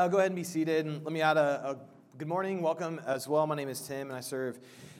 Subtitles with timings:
[0.00, 0.86] uh, go ahead and be seated.
[0.86, 1.76] And let me add a, a,
[2.16, 3.46] good morning, welcome as well.
[3.46, 4.58] My name is Tim, and I serve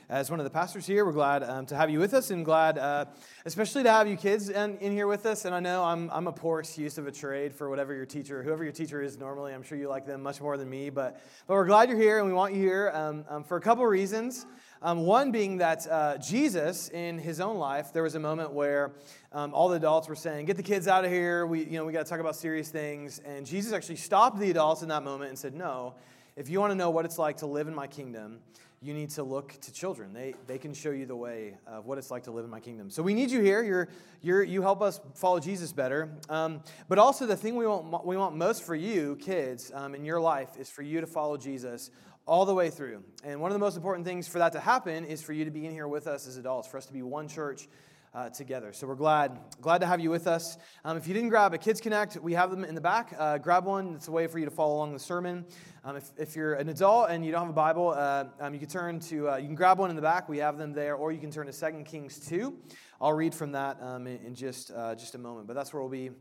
[0.09, 1.05] as one of the pastors here.
[1.05, 3.05] We're glad um, to have you with us, and glad, uh,
[3.45, 5.45] especially to have you kids in, in, here with us.
[5.45, 8.43] And I know I'm, I'm a poor excuse of a trade for whatever your teacher,
[8.43, 9.55] whoever your teacher is normally.
[9.55, 12.19] I'm sure you like them much more than me, but but we're glad you're here,
[12.19, 14.45] and we want you here um, um, for a couple reasons.
[14.83, 18.93] Um, one being that uh, Jesus, in his own life, there was a moment where
[19.31, 21.45] um, all the adults were saying, "Get the kids out of here.
[21.45, 24.49] We, you know, we got to talk about serious things." And Jesus actually stopped the
[24.49, 25.93] adults in that moment and said, "No,
[26.35, 28.39] if you want to know what it's like to live in my kingdom,
[28.83, 30.11] you need to look to children.
[30.11, 32.59] They, they can show you the way of what it's like to live in my
[32.59, 32.89] kingdom.
[32.89, 33.61] So we need you here.
[33.61, 33.87] You're,
[34.23, 36.09] you're, you help us follow Jesus better.
[36.29, 40.03] Um, but also, the thing we want, we want most for you, kids, um, in
[40.03, 41.91] your life is for you to follow Jesus
[42.25, 43.03] all the way through.
[43.23, 45.51] And one of the most important things for that to happen is for you to
[45.51, 47.67] be in here with us as adults, for us to be one church
[48.13, 48.73] uh, together.
[48.73, 50.57] So we're glad glad to have you with us.
[50.83, 53.13] Um, if you didn't grab a Kids Connect, we have them in the back.
[53.17, 53.95] Uh, grab one.
[53.95, 55.45] It's a way for you to follow along the sermon.
[55.83, 58.59] Um, if, if, you're an adult and you don't have a Bible, uh, um, you
[58.59, 60.27] can turn to uh, you can grab one in the back.
[60.27, 62.53] We have them there, or you can turn to 2 Kings 2.
[62.99, 65.47] I'll read from that um, in, in, just uh, just a moment.
[65.47, 66.11] But that's where we'll be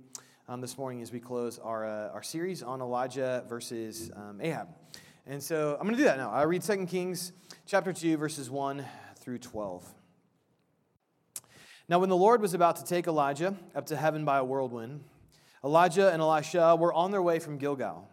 [0.48, 4.68] um, this morning as we close our uh, our series on Elijah versus um, Ahab.
[5.26, 6.30] And so I'm going to do that now.
[6.30, 7.32] I read 2 Kings
[7.66, 8.84] chapter 2, verses 1
[9.16, 9.84] through 12.
[11.88, 15.02] Now, when the Lord was about to take Elijah up to heaven by a whirlwind,
[15.62, 18.08] Elijah and Elisha were on their way from Gilgal.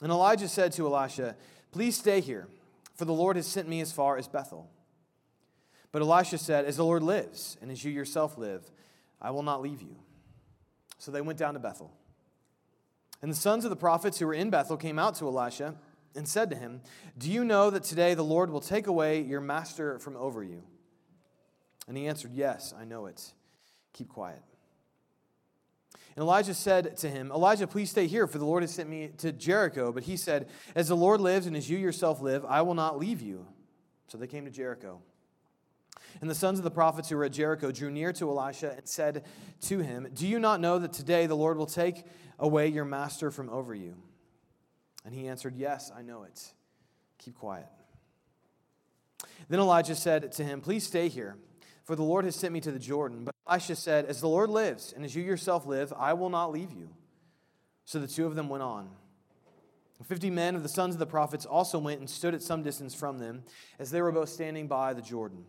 [0.00, 1.36] And Elijah said to Elisha,
[1.72, 2.46] Please stay here,
[2.94, 4.70] for the Lord has sent me as far as Bethel.
[5.90, 8.70] But Elisha said, As the Lord lives, and as you yourself live,
[9.20, 9.96] I will not leave you.
[10.98, 11.92] So they went down to Bethel.
[13.20, 15.74] And the sons of the prophets who were in Bethel came out to Elisha
[16.14, 16.80] and said to him,
[17.16, 20.62] Do you know that today the Lord will take away your master from over you?
[21.88, 23.32] And he answered, Yes, I know it.
[23.92, 24.42] Keep quiet.
[26.14, 29.10] And Elijah said to him, Elijah, please stay here, for the Lord has sent me
[29.18, 29.92] to Jericho.
[29.92, 32.98] But he said, As the Lord lives and as you yourself live, I will not
[32.98, 33.46] leave you.
[34.08, 35.00] So they came to Jericho.
[36.20, 38.86] And the sons of the prophets who were at Jericho drew near to Elisha and
[38.86, 39.24] said
[39.62, 42.04] to him, Do you not know that today the Lord will take
[42.38, 43.96] away your master from over you?
[45.04, 46.52] And he answered, Yes, I know it.
[47.18, 47.66] Keep quiet.
[49.48, 51.36] Then Elijah said to him, Please stay here,
[51.84, 53.24] for the Lord has sent me to the Jordan.
[53.24, 56.52] But Elisha said, As the Lord lives, and as you yourself live, I will not
[56.52, 56.90] leave you.
[57.84, 58.90] So the two of them went on.
[60.04, 62.92] Fifty men of the sons of the prophets also went and stood at some distance
[62.92, 63.44] from them,
[63.78, 65.44] as they were both standing by the Jordan.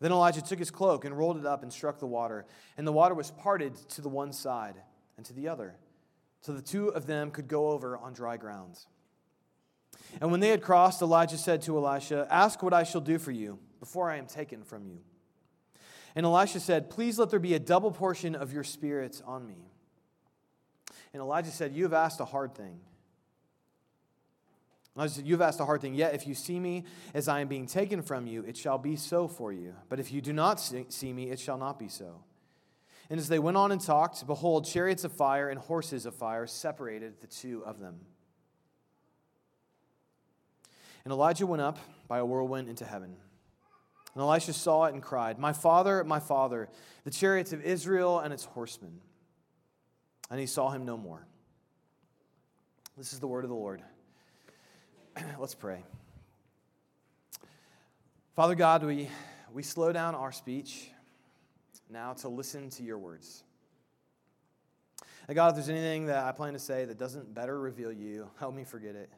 [0.00, 2.46] Then Elijah took his cloak and rolled it up and struck the water,
[2.78, 4.76] and the water was parted to the one side
[5.18, 5.74] and to the other
[6.40, 8.86] so the two of them could go over on dry grounds.
[10.20, 13.30] And when they had crossed, Elijah said to Elisha, Ask what I shall do for
[13.30, 15.00] you before I am taken from you.
[16.14, 19.70] And Elisha said, Please let there be a double portion of your spirit on me.
[21.12, 22.80] And Elijah said, You have asked a hard thing.
[24.96, 25.94] Elijah said, You have asked a hard thing.
[25.94, 26.84] Yet if you see me
[27.14, 29.74] as I am being taken from you, it shall be so for you.
[29.88, 32.22] But if you do not see me, it shall not be so.
[33.10, 36.46] And as they went on and talked, behold, chariots of fire and horses of fire
[36.46, 37.96] separated the two of them.
[41.04, 43.16] And Elijah went up by a whirlwind into heaven.
[44.14, 46.68] And Elisha saw it and cried, My father, my father,
[47.04, 49.00] the chariots of Israel and its horsemen.
[50.30, 51.26] And he saw him no more.
[52.96, 53.82] This is the word of the Lord.
[55.38, 55.82] Let's pray.
[58.36, 59.08] Father God, we,
[59.52, 60.90] we slow down our speech
[61.90, 63.42] now to listen to your words.
[65.28, 68.28] And God, if there's anything that I plan to say that doesn't better reveal you,
[68.38, 69.10] help me forget it.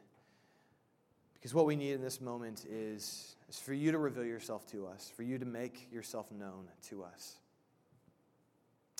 [1.34, 4.86] Because what we need in this moment is, is for you to reveal yourself to
[4.86, 7.36] us, for you to make yourself known to us.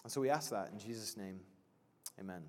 [0.03, 1.41] And so we ask that in Jesus' name.
[2.19, 2.43] Amen.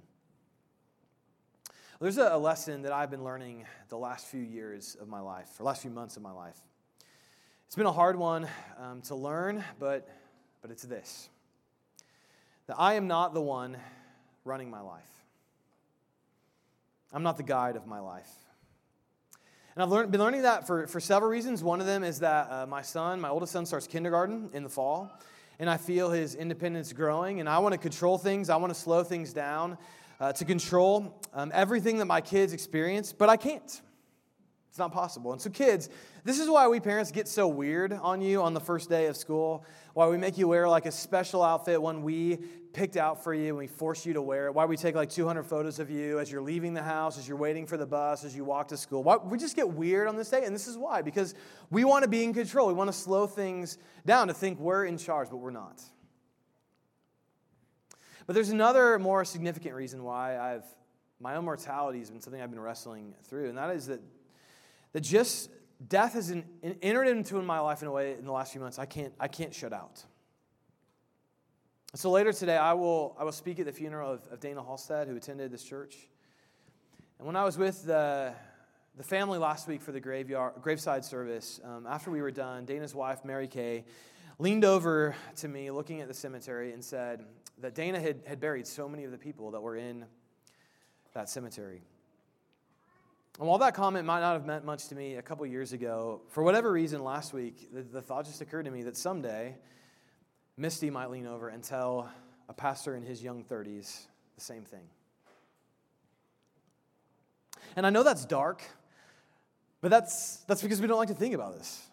[2.00, 5.64] There's a lesson that I've been learning the last few years of my life, or
[5.64, 6.58] last few months of my life.
[7.68, 8.48] It's been a hard one
[8.78, 10.10] um, to learn, but
[10.64, 11.30] but it's this
[12.66, 13.76] that I am not the one
[14.46, 15.04] running my life.
[17.12, 18.32] I'm not the guide of my life.
[19.76, 21.62] And I've learned, been learning that for, for several reasons.
[21.62, 24.70] One of them is that uh, my son, my oldest son, starts kindergarten in the
[24.70, 25.12] fall,
[25.60, 28.80] and I feel his independence growing, and I want to control things, I want to
[28.80, 29.78] slow things down
[30.22, 33.82] uh, to control um, everything that my kids experience, but I can't.
[34.74, 35.32] It's not possible.
[35.34, 35.88] And so, kids,
[36.24, 39.16] this is why we parents get so weird on you on the first day of
[39.16, 39.64] school.
[39.94, 42.38] Why we make you wear like a special outfit, one we
[42.74, 44.56] picked out for you and we force you to wear it.
[44.56, 47.38] Why we take like 200 photos of you as you're leaving the house, as you're
[47.38, 49.04] waiting for the bus, as you walk to school.
[49.04, 50.44] Why, we just get weird on this day.
[50.44, 51.36] And this is why, because
[51.70, 52.66] we want to be in control.
[52.66, 53.78] We want to slow things
[54.08, 55.84] down to think we're in charge, but we're not.
[58.26, 60.66] But there's another more significant reason why I've
[61.20, 64.02] my own mortality has been something I've been wrestling through, and that is that,
[64.94, 65.50] that just
[65.88, 66.34] death has
[66.82, 69.14] entered into in my life in a way in the last few months I can't,
[69.20, 70.04] I can't shut out.
[71.96, 75.08] So later today, I will, I will speak at the funeral of, of Dana Halstead,
[75.08, 75.96] who attended this church.
[77.20, 78.34] And when I was with the,
[78.98, 82.96] the family last week for the graveyard, graveside service, um, after we were done, Dana's
[82.96, 83.86] wife, Mary Kay,
[84.40, 87.26] leaned over to me looking at the cemetery and said
[87.60, 90.06] that Dana had, had buried so many of the people that were in
[91.14, 91.84] that cemetery.
[93.40, 96.22] And while that comment might not have meant much to me a couple years ago,
[96.30, 99.56] for whatever reason last week, the, the thought just occurred to me that someday
[100.56, 102.12] Misty might lean over and tell
[102.48, 104.88] a pastor in his young 30s the same thing.
[107.76, 108.62] And I know that's dark,
[109.82, 111.88] but that's, that's because we don't like to think about this.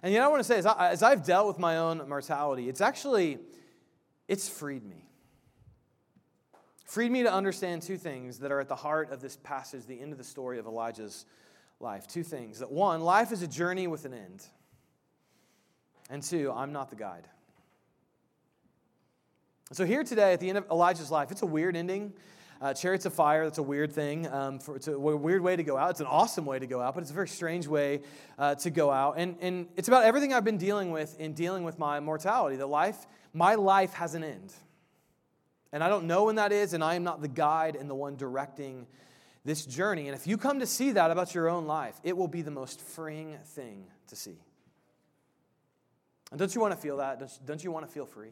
[0.00, 2.68] And yet I want to say, as, I, as I've dealt with my own mortality,
[2.68, 3.38] it's actually,
[4.28, 5.07] it's freed me.
[6.88, 10.00] Freed me to understand two things that are at the heart of this passage, the
[10.00, 11.26] end of the story of Elijah's
[11.80, 12.06] life.
[12.06, 12.60] Two things.
[12.60, 14.46] That one, life is a journey with an end.
[16.08, 17.28] And two, I'm not the guide.
[19.72, 22.14] So, here today at the end of Elijah's life, it's a weird ending.
[22.58, 24.26] Uh, chariots of fire, that's a weird thing.
[24.26, 25.90] Um, for, it's a weird way to go out.
[25.90, 28.00] It's an awesome way to go out, but it's a very strange way
[28.38, 29.16] uh, to go out.
[29.18, 32.56] And, and it's about everything I've been dealing with in dealing with my mortality.
[32.56, 34.54] The life, my life has an end.
[35.72, 37.94] And I don't know when that is, and I am not the guide and the
[37.94, 38.86] one directing
[39.44, 40.08] this journey.
[40.08, 42.50] And if you come to see that about your own life, it will be the
[42.50, 44.38] most freeing thing to see.
[46.30, 47.18] And don't you want to feel that?
[47.46, 48.30] Don't you, want to feel free?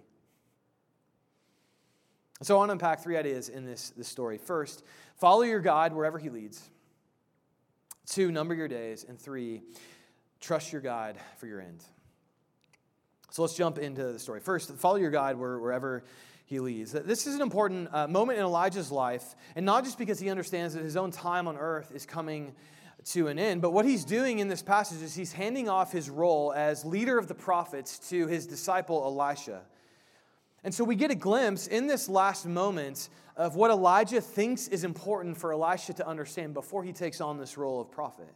[2.42, 4.36] So I want to unpack three ideas in this, this story.
[4.38, 4.84] First,
[5.16, 6.62] follow your God wherever he leads.
[8.06, 9.04] Two, number your days.
[9.08, 9.62] And three,
[10.40, 11.82] trust your God for your end.
[13.30, 14.40] So let's jump into the story.
[14.40, 16.04] First, follow your God wherever
[16.46, 16.93] he leads.
[16.93, 20.75] This is an important uh, moment in Elijah's life, and not just because he understands
[20.75, 22.54] that his own time on earth is coming
[23.06, 26.08] to an end, but what he's doing in this passage is he's handing off his
[26.08, 29.62] role as leader of the prophets to his disciple Elisha.
[30.62, 34.84] And so we get a glimpse in this last moment of what Elijah thinks is
[34.84, 38.32] important for Elisha to understand before he takes on this role of prophet.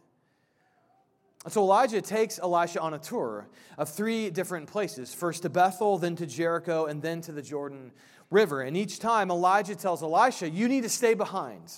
[1.47, 3.47] So Elijah takes Elisha on a tour
[3.77, 7.91] of three different places first to Bethel, then to Jericho, and then to the Jordan
[8.29, 8.61] River.
[8.61, 11.73] And each time Elijah tells Elisha, You need to stay behind.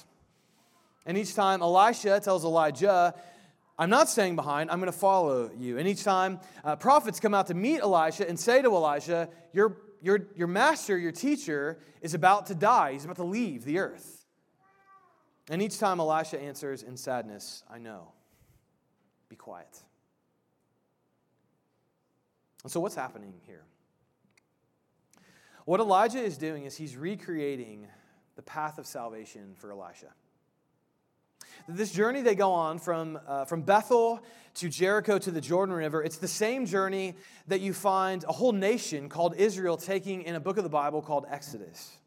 [1.05, 3.13] And each time Elisha tells Elijah,
[3.79, 5.77] I'm not staying behind, I'm going to follow you.
[5.77, 9.77] And each time uh, prophets come out to meet Elisha and say to Elisha, You're
[10.03, 12.91] your, your master, your teacher, is about to die.
[12.91, 14.25] He's about to leave the earth.
[15.49, 18.11] And each time Elisha answers in sadness, I know.
[19.33, 19.79] Be quiet.
[22.61, 23.63] And so, what's happening here?
[25.65, 27.87] What Elijah is doing is he's recreating
[28.35, 30.13] the path of salvation for Elisha.
[31.67, 36.03] This journey they go on from, uh, from Bethel to Jericho to the Jordan River,
[36.03, 37.15] it's the same journey
[37.47, 41.01] that you find a whole nation called Israel taking in a book of the Bible
[41.01, 41.97] called Exodus.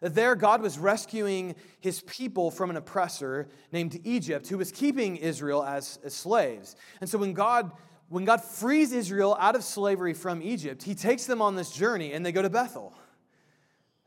[0.00, 5.64] There, God was rescuing his people from an oppressor named Egypt who was keeping Israel
[5.64, 6.76] as, as slaves.
[7.00, 7.72] And so when God
[8.08, 12.12] when God frees Israel out of slavery from Egypt, he takes them on this journey
[12.12, 12.94] and they go to Bethel,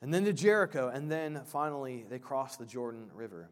[0.01, 3.49] and then to Jericho, and then finally they cross the Jordan River.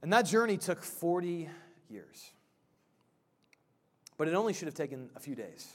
[0.00, 1.48] And that journey took 40
[1.88, 2.30] years.
[4.16, 5.68] But it only should have taken a few days.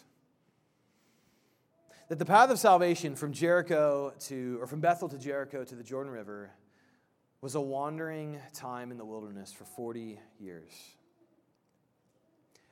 [2.10, 5.84] That the path of salvation from Jericho to, or from Bethel to Jericho to the
[5.84, 6.52] Jordan River
[7.42, 10.72] was a wandering time in the wilderness for 40 years.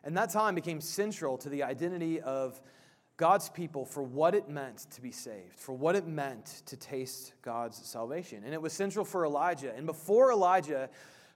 [0.06, 2.62] And that time became central to the identity of
[3.18, 7.34] God's people for what it meant to be saved, for what it meant to taste
[7.42, 8.44] God's salvation.
[8.46, 9.74] And it was central for Elijah.
[9.76, 10.90] And before Elijah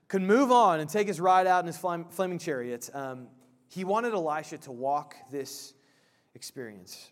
[0.08, 3.28] could move on and take his ride out in his flaming chariot, um,
[3.68, 5.74] he wanted Elisha to walk this
[6.34, 7.10] experience.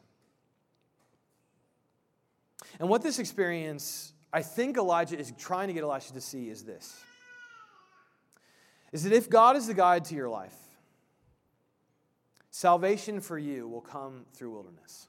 [2.78, 6.64] And what this experience, I think Elijah is trying to get Elisha to see, is
[6.64, 6.96] this
[8.90, 10.56] is that if God is the guide to your life,
[12.50, 15.08] salvation for you will come through wilderness,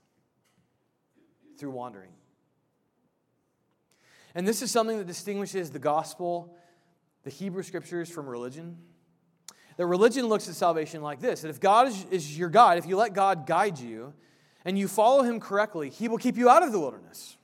[1.58, 2.12] through wandering.
[4.36, 6.56] And this is something that distinguishes the gospel
[7.24, 8.78] the Hebrew scriptures from religion.
[9.78, 12.86] That religion looks at salvation like this that if God is, is your God, if
[12.86, 14.13] you let God guide you
[14.66, 17.38] and you follow him correctly, he will keep you out of the wilderness.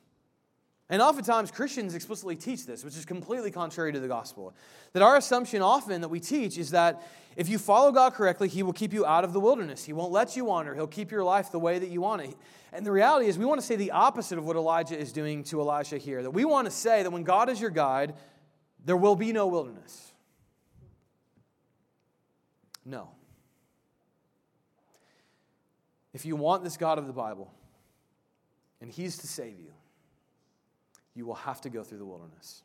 [0.89, 4.53] And oftentimes Christians explicitly teach this, which is completely contrary to the gospel.
[4.93, 7.01] That our assumption often that we teach is that
[7.35, 9.83] if you follow God correctly, He will keep you out of the wilderness.
[9.83, 10.75] He won't let you wander.
[10.75, 12.35] He'll keep your life the way that you want it.
[12.71, 15.43] And the reality is, we want to say the opposite of what Elijah is doing
[15.45, 16.21] to Elisha here.
[16.21, 18.13] That we want to say that when God is your guide,
[18.83, 20.13] there will be no wilderness.
[22.85, 23.09] No.
[26.13, 27.51] If you want this God of the Bible,
[28.79, 29.73] and He's to save you,
[31.15, 32.61] you will have to go through the wilderness.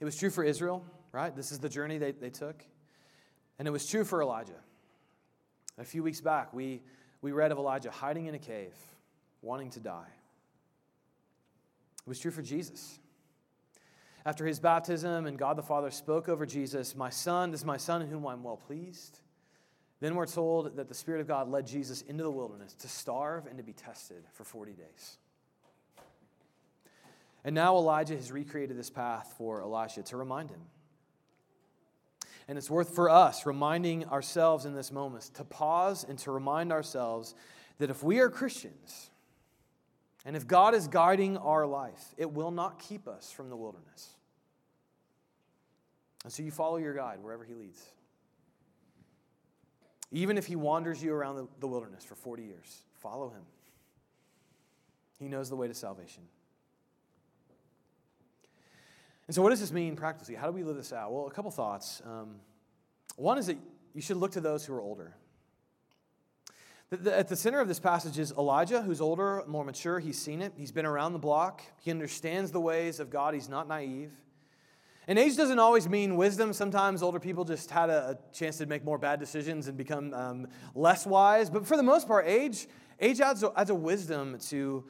[0.00, 1.34] It was true for Israel, right?
[1.34, 2.64] This is the journey they, they took.
[3.58, 4.60] And it was true for Elijah.
[5.78, 6.82] A few weeks back, we,
[7.22, 8.74] we read of Elijah hiding in a cave,
[9.42, 10.08] wanting to die.
[12.06, 12.98] It was true for Jesus.
[14.26, 17.76] After his baptism, and God the Father spoke over Jesus, My son, this is my
[17.76, 19.20] son in whom I'm well pleased.
[20.00, 23.46] Then we're told that the Spirit of God led Jesus into the wilderness to starve
[23.46, 25.18] and to be tested for 40 days.
[27.44, 30.60] And now Elijah has recreated this path for Elisha to remind him.
[32.48, 36.72] And it's worth for us reminding ourselves in this moment to pause and to remind
[36.72, 37.34] ourselves
[37.78, 39.10] that if we are Christians
[40.24, 44.10] and if God is guiding our life, it will not keep us from the wilderness.
[46.24, 47.82] And so you follow your guide wherever he leads.
[50.10, 53.42] Even if he wanders you around the, wilderness for 40 years, follow him.
[55.18, 56.22] He knows the way to salvation.
[59.26, 60.34] And so, what does this mean practically?
[60.34, 61.12] How do we live this out?
[61.12, 62.02] Well, a couple thoughts.
[62.04, 62.36] Um,
[63.16, 63.56] one is that
[63.94, 65.14] you should look to those who are older.
[66.90, 69.98] The, the, at the center of this passage is Elijah, who's older, more mature.
[69.98, 73.48] He's seen it, he's been around the block, he understands the ways of God, he's
[73.48, 74.12] not naive.
[75.06, 76.52] And age doesn't always mean wisdom.
[76.54, 80.14] Sometimes older people just had a, a chance to make more bad decisions and become
[80.14, 81.50] um, less wise.
[81.50, 82.66] But for the most part, age,
[83.00, 84.84] age adds, adds a wisdom to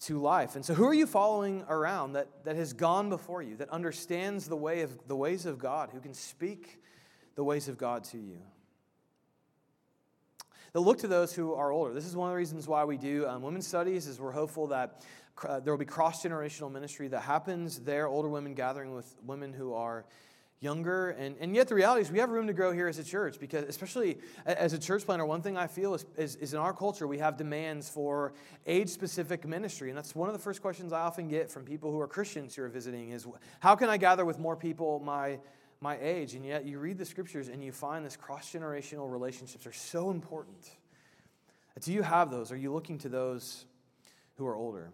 [0.00, 0.56] to life.
[0.56, 4.48] And so who are you following around that, that has gone before you, that understands
[4.48, 6.80] the way of the ways of God, who can speak
[7.34, 8.38] the ways of God to you?
[10.72, 11.92] That look to those who are older.
[11.92, 14.68] This is one of the reasons why we do um, women's studies, is we're hopeful
[14.68, 15.04] that
[15.46, 19.74] uh, there will be cross-generational ministry that happens there, older women gathering with women who
[19.74, 20.06] are
[20.60, 21.10] younger.
[21.10, 23.40] And, and yet the reality is we have room to grow here as a church
[23.40, 26.74] because especially as a church planter, one thing I feel is, is, is in our
[26.74, 28.34] culture, we have demands for
[28.66, 29.88] age-specific ministry.
[29.88, 32.54] And that's one of the first questions I often get from people who are Christians
[32.54, 33.26] who are visiting is,
[33.60, 35.38] how can I gather with more people my,
[35.80, 36.34] my age?
[36.34, 40.70] And yet you read the scriptures and you find this cross-generational relationships are so important.
[41.80, 42.52] Do you have those?
[42.52, 43.64] Are you looking to those
[44.36, 44.90] who are older?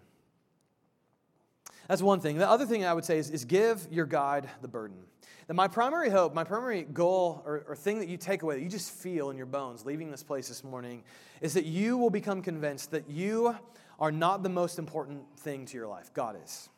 [1.88, 2.38] That's one thing.
[2.38, 4.98] The other thing I would say is, is give your guide the burden.
[5.46, 8.62] That my primary hope, my primary goal or, or thing that you take away, that
[8.62, 11.04] you just feel in your bones leaving this place this morning,
[11.40, 13.56] is that you will become convinced that you
[14.00, 16.12] are not the most important thing to your life.
[16.12, 16.68] God is.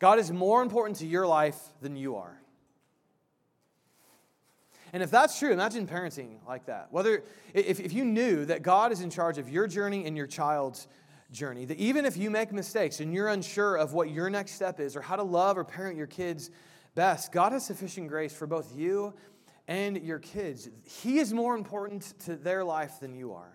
[0.00, 2.40] God is more important to your life than you are.
[4.92, 6.88] And if that's true, imagine parenting like that.
[6.90, 10.26] Whether if, if you knew that God is in charge of your journey and your
[10.26, 10.88] child's
[11.30, 14.80] journey, that even if you make mistakes and you're unsure of what your next step
[14.80, 16.50] is or how to love or parent your kids
[16.98, 17.30] best.
[17.30, 19.14] God has sufficient grace for both you
[19.68, 20.68] and your kids.
[20.82, 23.52] He is more important to their life than you are.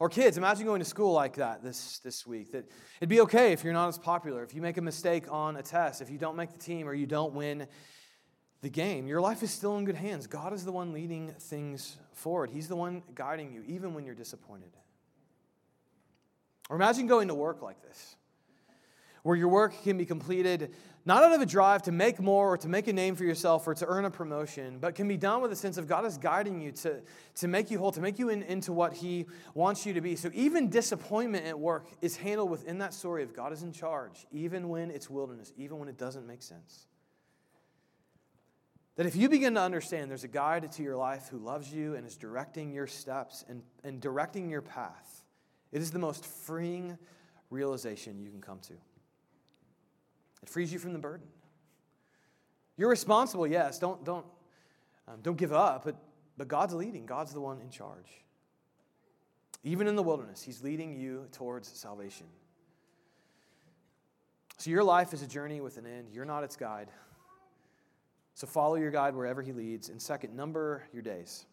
[0.00, 2.50] Or kids, imagine going to school like that this, this week.
[2.50, 2.68] That
[2.98, 5.62] it'd be okay if you're not as popular, if you make a mistake on a
[5.62, 7.68] test, if you don't make the team or you don't win
[8.62, 9.06] the game.
[9.06, 10.26] Your life is still in good hands.
[10.26, 12.50] God is the one leading things forward.
[12.50, 14.72] He's the one guiding you, even when you're disappointed.
[16.68, 18.16] Or imagine going to work like this,
[19.24, 20.72] where your work can be completed
[21.06, 23.66] not out of a drive to make more or to make a name for yourself
[23.66, 26.16] or to earn a promotion, but can be done with a sense of God is
[26.16, 27.02] guiding you to,
[27.36, 30.16] to make you whole, to make you in, into what He wants you to be.
[30.16, 34.26] So even disappointment at work is handled within that story of God is in charge,
[34.32, 36.86] even when it's wilderness, even when it doesn't make sense.
[38.96, 41.96] That if you begin to understand there's a guide to your life who loves you
[41.96, 45.24] and is directing your steps and, and directing your path,
[45.70, 46.96] it is the most freeing
[47.50, 48.74] realization you can come to.
[50.44, 51.26] It frees you from the burden.
[52.76, 53.78] You're responsible, yes.
[53.78, 54.26] Don't, don't,
[55.08, 55.96] um, don't give up, but,
[56.36, 57.06] but God's leading.
[57.06, 58.10] God's the one in charge.
[59.62, 62.26] Even in the wilderness, He's leading you towards salvation.
[64.58, 66.08] So your life is a journey with an end.
[66.12, 66.90] You're not its guide.
[68.34, 69.88] So follow your guide wherever He leads.
[69.88, 71.46] And second, number your days.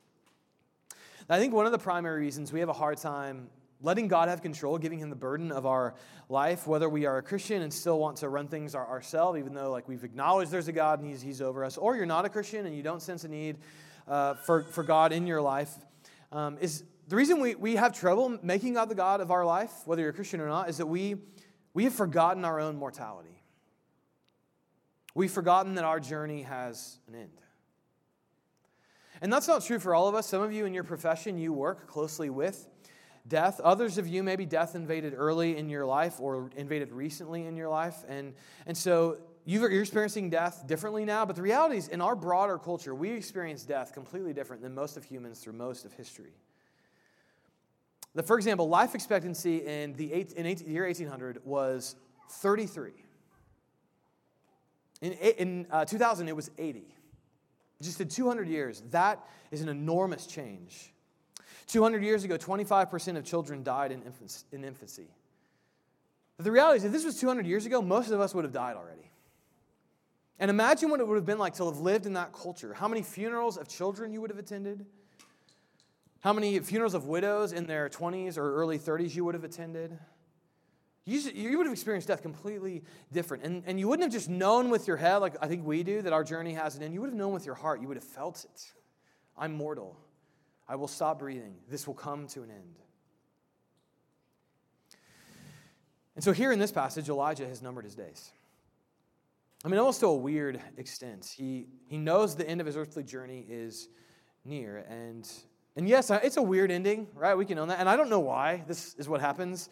[1.29, 3.47] I think one of the primary reasons we have a hard time
[3.81, 5.95] letting God have control, giving Him the burden of our
[6.29, 9.71] life, whether we are a Christian and still want to run things ourselves, even though
[9.71, 12.29] like we've acknowledged there's a God and He's, he's over us, or you're not a
[12.29, 13.57] Christian and you don't sense a need
[14.07, 15.73] uh, for, for God in your life,
[16.31, 19.71] um, is the reason we, we have trouble making God the God of our life,
[19.85, 21.15] whether you're a Christian or not, is that we,
[21.73, 23.41] we have forgotten our own mortality.
[25.13, 27.41] We've forgotten that our journey has an end.
[29.21, 30.25] And that's not true for all of us.
[30.25, 32.67] Some of you in your profession, you work closely with
[33.27, 33.59] death.
[33.59, 37.69] Others of you, maybe death invaded early in your life or invaded recently in your
[37.69, 38.03] life.
[38.07, 38.33] And,
[38.65, 41.25] and so you're experiencing death differently now.
[41.25, 44.97] But the reality is, in our broader culture, we experience death completely different than most
[44.97, 46.33] of humans through most of history.
[48.13, 51.95] The, for example, life expectancy in the, eight, in 18, year 1800 was
[52.29, 52.91] 33.
[55.01, 56.83] In, in uh, 2000, it was 80.
[57.81, 60.93] Just in 200 years, that is an enormous change.
[61.71, 64.03] 200 years ago, 25% of children died in,
[64.51, 65.07] in infancy.
[66.37, 68.53] But the reality is, if this was 200 years ago, most of us would have
[68.53, 69.09] died already.
[70.37, 72.73] And imagine what it would have been like to have lived in that culture.
[72.73, 74.85] How many funerals of children you would have attended?
[76.21, 79.97] How many funerals of widows in their 20s or early 30s you would have attended?
[81.05, 83.43] You, you would have experienced death completely different.
[83.43, 86.01] And, and you wouldn't have just known with your head, like I think we do,
[86.01, 86.93] that our journey has an end.
[86.93, 87.81] You would have known with your heart.
[87.81, 88.71] You would have felt it.
[89.37, 89.97] I'm mortal.
[90.71, 91.55] I will stop breathing.
[91.69, 92.79] This will come to an end.
[96.15, 98.31] And so, here in this passage, Elijah has numbered his days.
[99.65, 101.35] I mean, almost to a weird extent.
[101.37, 103.89] He, he knows the end of his earthly journey is
[104.45, 104.85] near.
[104.89, 105.29] And,
[105.75, 107.35] and yes, it's a weird ending, right?
[107.35, 107.81] We can own that.
[107.81, 109.67] And I don't know why this is what happens.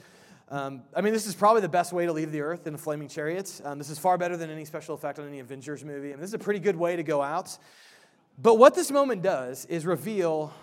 [0.50, 2.78] Um, I mean, this is probably the best way to leave the earth in a
[2.78, 3.62] flaming chariot.
[3.64, 6.10] Um, this is far better than any special effect on any Avengers movie.
[6.10, 7.58] I mean, this is a pretty good way to go out.
[8.38, 10.54] But what this moment does is reveal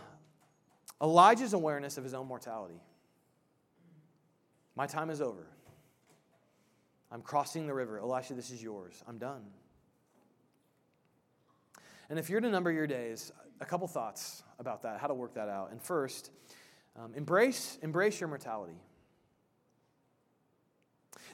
[1.02, 2.80] Elijah's awareness of his own mortality.
[4.74, 5.46] My time is over.
[7.10, 7.98] I'm crossing the river.
[7.98, 9.02] Elisha, this is yours.
[9.06, 9.42] I'm done.
[12.08, 15.34] And if you're to number your days, a couple thoughts about that, how to work
[15.34, 15.70] that out.
[15.70, 16.30] And first,
[16.96, 18.78] um, embrace, embrace your mortality.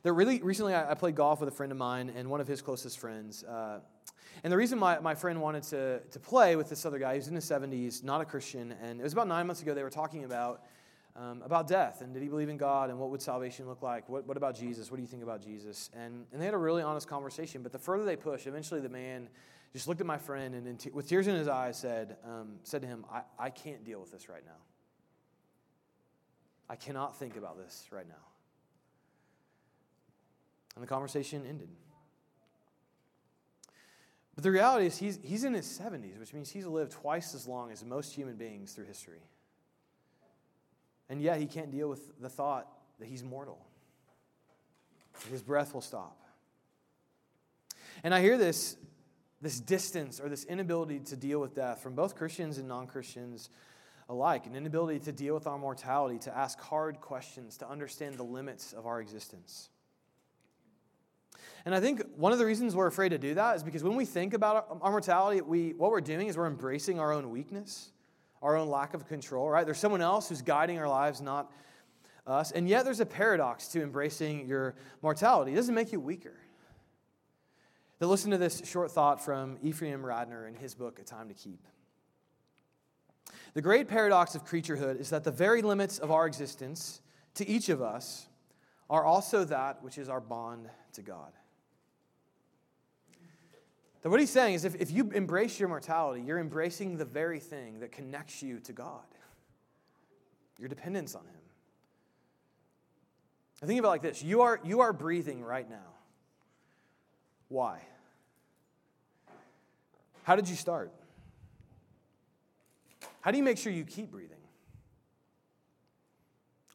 [0.02, 2.48] That really recently, I, I, played golf with a friend of mine and one of
[2.48, 3.44] his closest friends.
[3.44, 3.78] Uh,
[4.42, 7.28] and the reason my, my friend wanted to, to play with this other guy, he's
[7.28, 9.90] in his 70s, not a Christian, and it was about nine months ago, they were
[9.90, 10.62] talking about,
[11.14, 14.08] um, about death and did he believe in God and what would salvation look like?
[14.08, 14.90] What, what about Jesus?
[14.90, 15.88] What do you think about Jesus?
[15.94, 18.88] And, and they had a really honest conversation, but the further they pushed, eventually the
[18.88, 19.28] man
[19.72, 22.88] just looked at my friend and, with tears in his eyes said, um, said to
[22.88, 24.60] him, I, I can't deal with this right now.
[26.68, 28.31] I cannot think about this right now.
[30.74, 31.68] And the conversation ended.
[34.34, 37.46] But the reality is, he's, he's in his 70s, which means he's lived twice as
[37.46, 39.20] long as most human beings through history.
[41.10, 42.66] And yet, he can't deal with the thought
[42.98, 43.66] that he's mortal.
[45.30, 46.18] His breath will stop.
[48.02, 48.76] And I hear this,
[49.42, 53.50] this distance or this inability to deal with death from both Christians and non Christians
[54.08, 58.24] alike an inability to deal with our mortality, to ask hard questions, to understand the
[58.24, 59.68] limits of our existence.
[61.64, 63.94] And I think one of the reasons we're afraid to do that is because when
[63.94, 67.92] we think about our mortality, we, what we're doing is we're embracing our own weakness,
[68.42, 69.64] our own lack of control, right?
[69.64, 71.52] There's someone else who's guiding our lives, not
[72.26, 72.50] us.
[72.50, 75.52] And yet there's a paradox to embracing your mortality.
[75.52, 76.34] It doesn't make you weaker.
[78.00, 81.34] Now, listen to this short thought from Ephraim Radner in his book, A Time to
[81.34, 81.60] Keep.
[83.54, 87.00] The great paradox of creaturehood is that the very limits of our existence
[87.34, 88.26] to each of us
[88.90, 91.32] are also that which is our bond to God.
[94.02, 97.38] That what he's saying is if, if you embrace your mortality, you're embracing the very
[97.38, 99.00] thing that connects you to God,
[100.58, 101.40] your dependence on Him.
[103.62, 105.94] I think about it like this you are, you are breathing right now.
[107.48, 107.80] Why?
[110.24, 110.92] How did you start?
[113.20, 114.36] How do you make sure you keep breathing?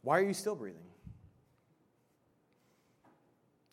[0.01, 0.79] Why are you still breathing?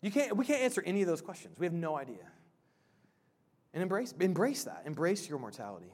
[0.01, 1.57] You can't, we can't answer any of those questions.
[1.57, 2.17] We have no idea.
[3.75, 4.83] And embrace, embrace that.
[4.85, 5.93] Embrace your mortality.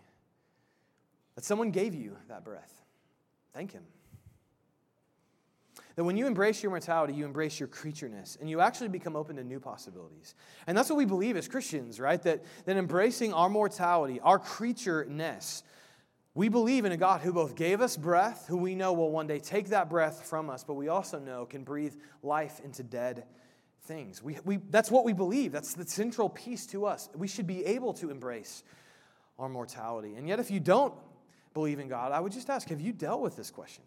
[1.36, 2.84] That someone gave you that breath.
[3.54, 3.84] Thank Him.
[5.96, 9.36] That when you embrace your mortality, you embrace your creatureness and you actually become open
[9.38, 10.36] to new possibilities.
[10.68, 12.22] And that's what we believe as Christians, right?
[12.22, 15.64] That, that embracing our mortality, our creatureness,
[16.36, 19.28] we believe in a God who both gave us breath, who we know will one
[19.28, 23.26] day take that breath from us, but we also know can breathe life into dead
[23.84, 24.22] things.
[24.22, 25.52] We, we, that's what we believe.
[25.52, 27.10] That's the central piece to us.
[27.16, 28.64] We should be able to embrace
[29.40, 30.16] our mortality.
[30.16, 30.94] And yet, if you don't
[31.54, 33.84] believe in God, I would just ask have you dealt with this question?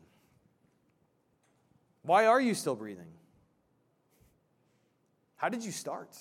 [2.03, 3.07] Why are you still breathing?
[5.37, 6.17] How did you start?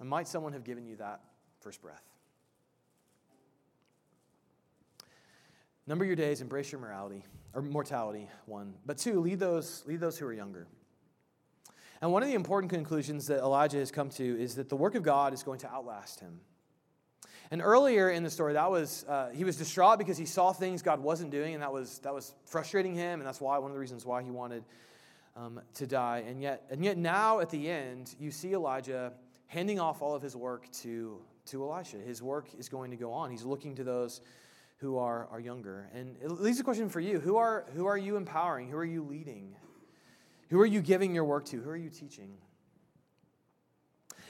[0.00, 1.20] And might someone have given you that
[1.60, 2.02] first breath?
[5.86, 7.24] Number your days, embrace your morality
[7.54, 8.74] or mortality, one.
[8.86, 10.66] But two, lead those, lead those who are younger.
[12.02, 14.96] And one of the important conclusions that Elijah has come to is that the work
[14.96, 16.40] of God is going to outlast him.
[17.52, 20.82] And earlier in the story, that was uh, he was distraught because he saw things
[20.82, 23.74] God wasn't doing, and that was that was frustrating him, and that's why one of
[23.74, 24.64] the reasons why he wanted
[25.36, 26.24] um, to die.
[26.26, 29.12] And yet, and yet now at the end, you see Elijah
[29.46, 31.98] handing off all of his work to to Elisha.
[31.98, 33.30] His work is going to go on.
[33.30, 34.22] He's looking to those
[34.78, 35.88] who are, are younger.
[35.94, 38.68] And it leaves a question for you who are, who are you empowering?
[38.68, 39.54] Who are you leading?
[40.52, 41.62] Who are you giving your work to?
[41.62, 42.34] Who are you teaching?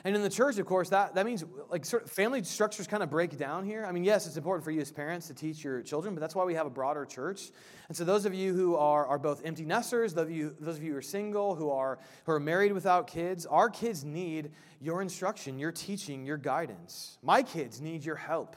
[0.05, 3.03] And in the church, of course, that, that means like sort of family structures kind
[3.03, 3.85] of break down here.
[3.85, 6.37] I mean, yes, it's important for you as parents to teach your children, but that's
[6.37, 7.51] why we have a broader church.
[7.89, 10.77] And so those of you who are, are both empty nesters, those of, you, those
[10.77, 14.53] of you who are single, who are, who are married without kids, our kids need
[14.81, 17.19] your instruction, your teaching, your guidance.
[17.21, 18.55] My kids need your help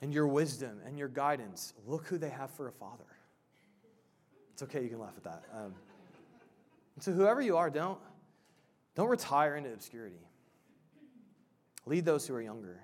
[0.00, 1.74] and your wisdom and your guidance.
[1.86, 3.04] Look who they have for a father.
[4.52, 5.44] It's okay, you can laugh at that.
[5.54, 5.74] Um,
[7.00, 7.98] so whoever you are, don't,
[8.94, 10.20] don't retire into obscurity.
[11.86, 12.78] Lead those who are younger.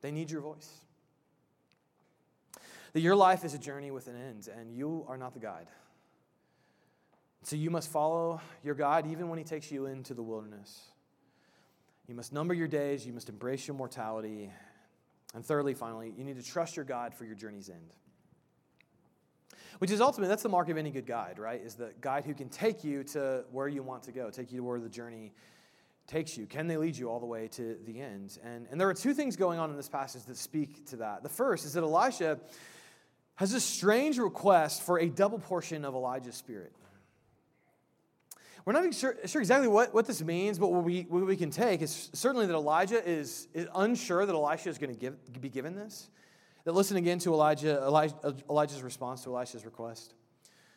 [0.00, 0.70] They need your voice.
[2.92, 5.68] That your life is a journey with an end, and you are not the guide.
[7.42, 10.82] So you must follow your guide even when he takes you into the wilderness.
[12.08, 14.50] You must number your days, you must embrace your mortality.
[15.34, 17.92] And thirdly, finally, you need to trust your God for your journey's end.
[19.78, 21.60] Which is ultimately, that's the mark of any good guide, right?
[21.60, 24.58] Is the guide who can take you to where you want to go, take you
[24.58, 25.32] to where the journey
[26.08, 26.46] takes you?
[26.46, 28.38] Can they lead you all the way to the end?
[28.42, 31.22] And, and there are two things going on in this passage that speak to that.
[31.22, 32.40] The first is that Elisha
[33.36, 36.72] has a strange request for a double portion of Elijah's spirit.
[38.64, 41.50] We're not sure, sure exactly what, what this means, but what we, what we can
[41.50, 45.48] take is certainly that Elijah is, is unsure that Elisha is going to give, be
[45.48, 46.10] given this.
[46.68, 50.12] That listen again to Elijah, Elijah, Elijah's response to Elisha's request.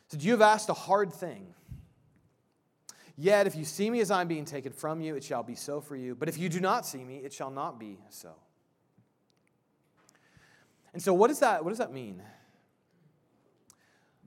[0.08, 1.52] Said, You have asked a hard thing.
[3.14, 5.82] Yet, if you see me as I'm being taken from you, it shall be so
[5.82, 6.14] for you.
[6.14, 8.30] But if you do not see me, it shall not be so.
[10.94, 12.22] And so, what does that, what does that mean?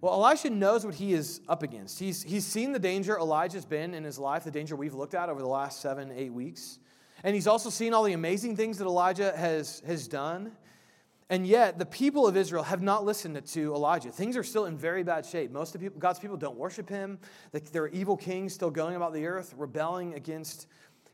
[0.02, 1.98] Well, Elisha knows what he is up against.
[1.98, 5.30] He's, he's seen the danger Elijah's been in his life, the danger we've looked at
[5.30, 6.78] over the last seven, eight weeks.
[7.24, 10.52] And he's also seen all the amazing things that Elijah has, has done.
[11.30, 14.12] And yet, the people of Israel have not listened to Elijah.
[14.12, 15.52] Things are still in very bad shape.
[15.52, 17.18] Most of people, God's people don't worship him.
[17.72, 20.68] There are evil kings still going about the earth, rebelling against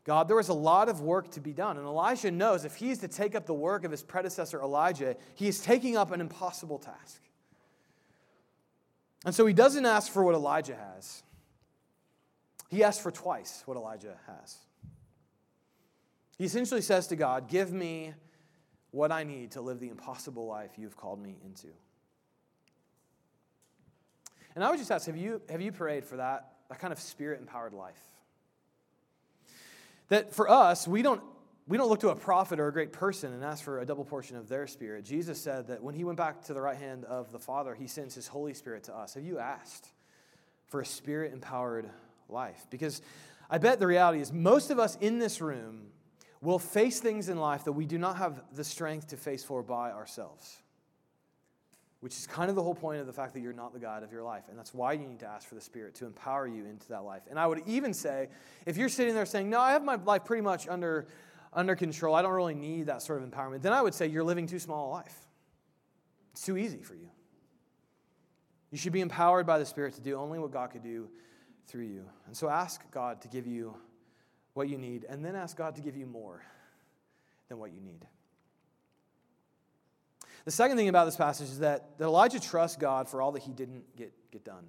[0.04, 0.28] God.
[0.28, 1.78] There was a lot of work to be done.
[1.78, 5.48] And Elijah knows if he's to take up the work of his predecessor Elijah, he
[5.48, 7.22] is taking up an impossible task.
[9.24, 11.22] And so he doesn't ask for what Elijah has,
[12.68, 14.56] he asks for twice what Elijah has.
[16.38, 18.14] He essentially says to God, Give me
[18.92, 21.68] what I need to live the impossible life you've called me into.
[24.54, 27.00] And I would just ask have you, have you prayed for that, that kind of
[27.00, 28.00] spirit empowered life?
[30.08, 31.22] That for us, we don't,
[31.66, 34.04] we don't look to a prophet or a great person and ask for a double
[34.04, 35.06] portion of their spirit.
[35.06, 37.86] Jesus said that when he went back to the right hand of the Father, he
[37.86, 39.14] sends his Holy Spirit to us.
[39.14, 39.88] Have you asked
[40.66, 41.88] for a spirit empowered
[42.28, 42.66] life?
[42.68, 43.00] Because
[43.48, 45.91] I bet the reality is most of us in this room
[46.42, 49.62] will face things in life that we do not have the strength to face for
[49.62, 50.58] by ourselves.
[52.00, 54.02] Which is kind of the whole point of the fact that you're not the God
[54.02, 54.42] of your life.
[54.48, 57.04] And that's why you need to ask for the Spirit to empower you into that
[57.04, 57.22] life.
[57.30, 58.28] And I would even say,
[58.66, 61.06] if you're sitting there saying, No, I have my life pretty much under,
[61.52, 64.24] under control, I don't really need that sort of empowerment, then I would say you're
[64.24, 65.16] living too small a life.
[66.32, 67.08] It's too easy for you.
[68.72, 71.08] You should be empowered by the Spirit to do only what God could do
[71.68, 72.08] through you.
[72.26, 73.76] And so ask God to give you
[74.54, 76.42] what you need, and then ask God to give you more
[77.48, 78.06] than what you need.
[80.44, 83.42] The second thing about this passage is that, that Elijah trusts God for all that
[83.42, 84.64] he didn't get, get done.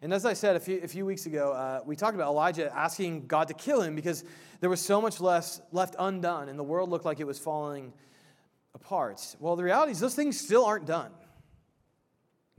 [0.00, 2.74] And as I said a few, a few weeks ago, uh, we talked about Elijah
[2.74, 4.24] asking God to kill him because
[4.60, 7.92] there was so much less left undone and the world looked like it was falling
[8.74, 9.36] apart.
[9.40, 11.10] Well, the reality is those things still aren't done.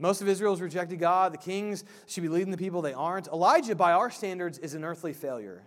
[0.00, 1.34] Most of Israel has rejected God.
[1.34, 3.28] The kings should be leading the people, they aren't.
[3.28, 5.62] Elijah, by our standards, is an earthly failure.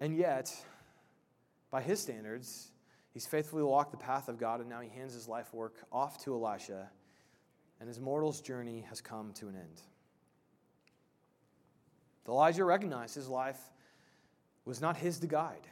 [0.00, 0.52] And yet,
[1.70, 2.72] by his standards,
[3.12, 6.22] he's faithfully walked the path of God, and now he hands his life work off
[6.24, 6.90] to Elisha,
[7.78, 9.80] and his mortal's journey has come to an end.
[12.26, 13.60] Elijah recognized his life
[14.64, 15.68] was not his to guide.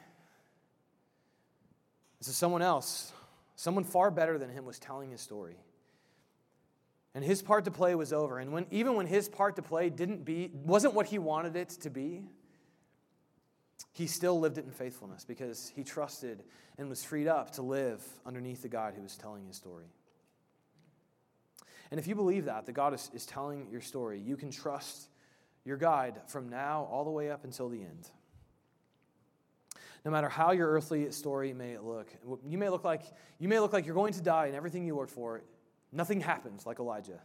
[2.19, 3.11] This is someone else,
[3.57, 5.57] someone far better than him was telling his story.
[7.15, 8.39] And his part to play was over.
[8.39, 11.69] And when, even when his part to play didn't be, wasn't what he wanted it
[11.69, 12.23] to be,
[13.91, 16.43] he still lived it in faithfulness because he trusted
[16.77, 19.85] and was freed up to live underneath the God who was telling his story.
[21.91, 25.09] And if you believe that, that God is, is telling your story, you can trust
[25.63, 28.09] your guide from now all the way up until the end.
[30.03, 32.07] No matter how your earthly story may look,
[32.45, 33.03] you may look like
[33.39, 35.43] you may look like you're going to die and everything you worked for,
[35.93, 37.19] nothing happens like Elijah.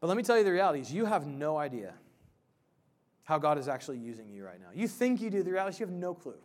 [0.00, 1.94] But let me tell you the reality is you have no idea
[3.24, 4.68] how God is actually using you right now.
[4.74, 6.38] You think you do, the reality is you have no clue.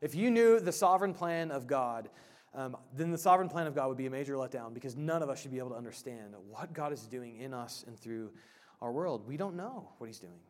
[0.00, 2.10] If you knew the sovereign plan of God,
[2.54, 5.30] um, then the sovereign plan of God would be a major letdown because none of
[5.30, 8.30] us should be able to understand what God is doing in us and through
[8.82, 9.26] our world.
[9.26, 10.40] We don't know what He's doing.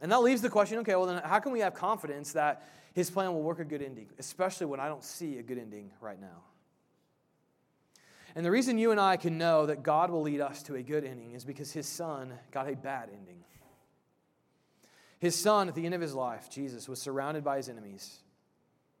[0.00, 3.10] And that leaves the question okay, well, then how can we have confidence that his
[3.10, 6.20] plan will work a good ending, especially when I don't see a good ending right
[6.20, 6.42] now?
[8.34, 10.82] And the reason you and I can know that God will lead us to a
[10.82, 13.42] good ending is because his son got a bad ending.
[15.18, 18.20] His son, at the end of his life, Jesus, was surrounded by his enemies.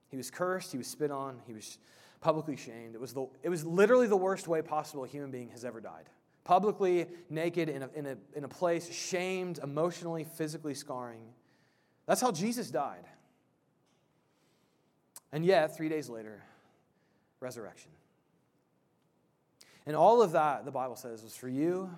[0.08, 1.78] He was cursed, he was spit on, he was
[2.20, 2.94] publicly shamed.
[2.94, 5.80] It was, the, it was literally the worst way possible a human being has ever
[5.80, 6.10] died
[6.50, 11.22] publicly naked in a, in, a, in a place, shamed, emotionally, physically scarring.
[12.06, 13.04] That's how Jesus died.
[15.30, 16.42] And yet, three days later,
[17.38, 17.92] resurrection.
[19.86, 21.88] And all of that, the Bible says, was for you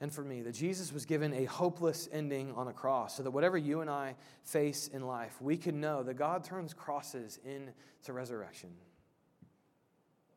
[0.00, 0.42] and for me.
[0.42, 3.88] That Jesus was given a hopeless ending on a cross, so that whatever you and
[3.88, 8.70] I face in life, we can know that God turns crosses into resurrection.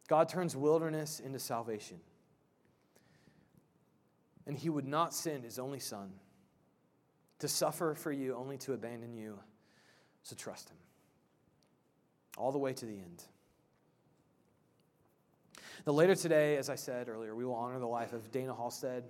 [0.08, 2.02] God turns wilderness into salvation
[4.46, 6.12] and he would not send his only son
[7.40, 9.40] to suffer for you, only to abandon you.
[10.24, 10.78] So trust him
[12.38, 13.24] all the way to the end.
[15.86, 19.04] Now, later today, as I said earlier, we will honor the life of Dana Halstead,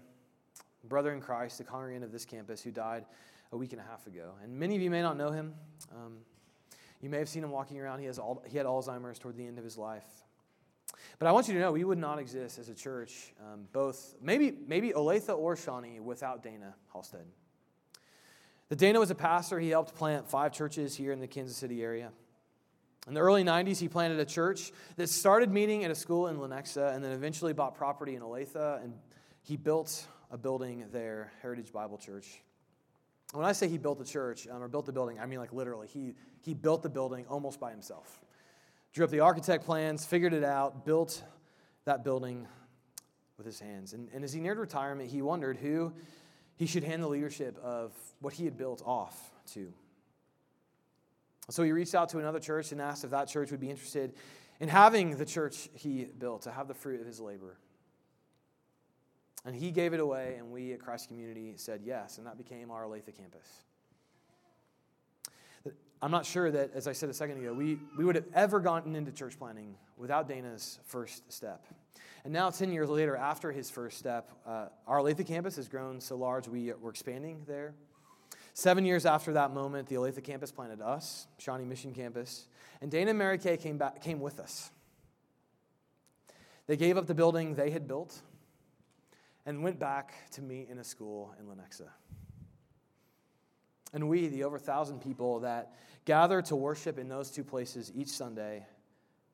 [0.86, 3.06] brother in Christ, the congregant of this campus who died
[3.52, 4.32] a week and a half ago.
[4.42, 5.54] And many of you may not know him.
[5.94, 6.20] Um,
[7.02, 8.00] you may have seen him walking around.
[8.00, 10.08] He, has all, he had Alzheimer's toward the end of his life.
[11.22, 14.16] But I want you to know we would not exist as a church, um, both
[14.24, 17.28] maybe maybe Olathe or Shawnee, without Dana Halstead.
[18.70, 19.60] The Dana was a pastor.
[19.60, 22.10] He helped plant five churches here in the Kansas City area.
[23.08, 26.38] In the early 90s, he planted a church that started meeting at a school in
[26.38, 28.96] Lenexa and then eventually bought property in Olathe, and
[29.44, 32.42] he built a building there, Heritage Bible Church.
[33.34, 35.54] When I say he built the church um, or built the building, I mean like
[35.54, 35.86] literally.
[35.86, 38.20] He, he built the building almost by himself
[38.94, 41.24] drew up the architect plans, figured it out, built
[41.86, 42.48] that building
[43.38, 43.94] with his hands.
[43.94, 45.94] And, and as he neared retirement, he wondered who
[46.56, 49.74] he should hand the leadership of what he had built off to.
[51.50, 54.14] So he reached out to another church and asked if that church would be interested
[54.60, 57.58] in having the church he built, to have the fruit of his labor.
[59.44, 62.70] And he gave it away, and we at Christ Community said yes, and that became
[62.70, 63.64] our Olathe campus.
[66.02, 68.60] I'm not sure that, as I said a second ago, we, we would have ever
[68.60, 71.66] gotten into church planting without Dana's first step.
[72.24, 76.02] And now, 10 years later, after his first step, uh, our Olathe campus has grown
[76.02, 77.74] so large we, we're expanding there.
[78.54, 82.48] Seven years after that moment, the Olathe campus planted us, Shawnee Mission Campus,
[82.82, 84.72] and Dana and Mary Kay came, back, came with us.
[86.68, 88.22] They gave up the building they had built
[89.46, 91.90] and went back to meet in a school in Lenexa.
[93.94, 95.74] And we, the over thousand people that
[96.06, 98.66] gather to worship in those two places each Sunday,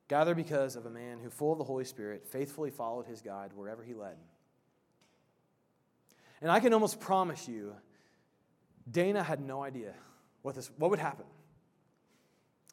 [0.08, 3.52] gather because of a man who, full of the Holy Spirit, faithfully followed his guide
[3.54, 4.16] wherever he led.
[6.40, 7.74] And I can almost promise you,
[8.90, 9.94] Dana had no idea
[10.42, 11.26] what, this, what would happen.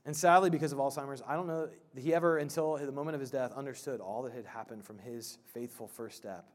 [0.05, 3.21] And sadly, because of Alzheimer's, I don't know that he ever, until the moment of
[3.21, 6.45] his death, understood all that had happened from his faithful first step.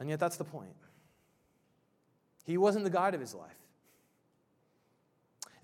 [0.00, 0.74] And yet, that's the point.
[2.44, 3.56] He wasn't the guide of his life.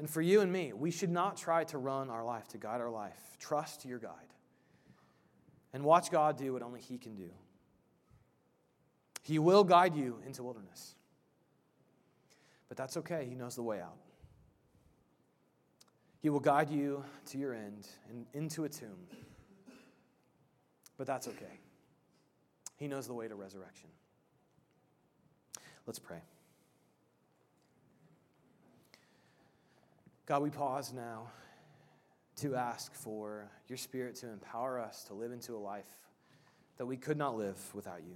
[0.00, 2.80] And for you and me, we should not try to run our life, to guide
[2.80, 3.36] our life.
[3.38, 4.32] Trust your guide.
[5.74, 7.28] And watch God do what only He can do.
[9.22, 10.94] He will guide you into wilderness.
[12.68, 13.98] But that's okay, He knows the way out.
[16.22, 19.06] He will guide you to your end and into a tomb.
[20.96, 21.60] But that's okay.
[22.78, 23.90] He knows the way to resurrection.
[25.86, 26.22] Let's pray.
[30.30, 31.26] God, we pause now
[32.36, 35.90] to ask for your Spirit to empower us to live into a life
[36.78, 38.14] that we could not live without you.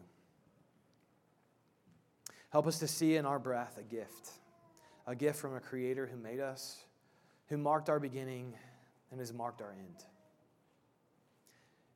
[2.51, 4.31] Help us to see in our breath a gift,
[5.09, 6.85] a gift from a Creator who made us,
[7.49, 8.55] who marked our beginning,
[9.11, 10.05] and has marked our end.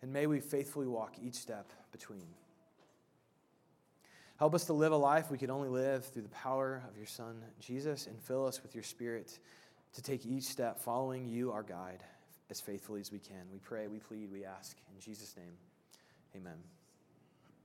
[0.02, 2.26] And may we faithfully walk each step between.
[4.36, 7.06] Help us to live a life we could only live through the power of your
[7.06, 9.38] Son, Jesus, and fill us with your Spirit
[9.94, 12.02] to take each step following you, our guide,
[12.50, 13.46] as faithfully as we can.
[13.52, 14.76] We pray, we plead, we ask.
[14.94, 15.56] In Jesus' name,
[16.36, 16.58] amen.